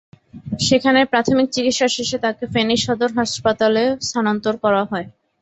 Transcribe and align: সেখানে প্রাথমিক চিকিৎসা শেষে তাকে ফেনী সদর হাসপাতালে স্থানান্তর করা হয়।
সেখানে 0.61 0.99
প্রাথমিক 1.11 1.47
চিকিৎসা 1.51 1.87
শেষে 1.95 2.17
তাকে 2.19 2.43
ফেনী 2.53 2.75
সদর 2.79 3.09
হাসপাতালে 3.19 3.83
স্থানান্তর 4.01 4.53
করা 4.63 4.83
হয়। 4.91 5.07